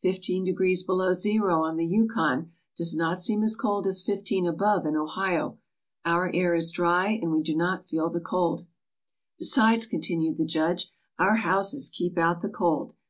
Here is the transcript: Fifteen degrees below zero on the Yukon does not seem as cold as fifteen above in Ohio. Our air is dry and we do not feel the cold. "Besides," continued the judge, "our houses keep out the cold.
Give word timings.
Fifteen 0.00 0.42
degrees 0.42 0.82
below 0.82 1.12
zero 1.12 1.62
on 1.62 1.76
the 1.76 1.84
Yukon 1.84 2.50
does 2.78 2.96
not 2.96 3.20
seem 3.20 3.42
as 3.42 3.56
cold 3.56 3.86
as 3.86 4.00
fifteen 4.02 4.46
above 4.46 4.86
in 4.86 4.96
Ohio. 4.96 5.58
Our 6.02 6.30
air 6.34 6.54
is 6.54 6.70
dry 6.72 7.10
and 7.20 7.30
we 7.30 7.42
do 7.42 7.54
not 7.54 7.86
feel 7.86 8.08
the 8.08 8.18
cold. 8.18 8.66
"Besides," 9.38 9.84
continued 9.84 10.38
the 10.38 10.46
judge, 10.46 10.90
"our 11.18 11.36
houses 11.36 11.90
keep 11.90 12.16
out 12.16 12.40
the 12.40 12.48
cold. 12.48 12.94